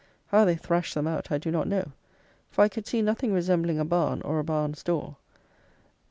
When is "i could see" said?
2.63-3.03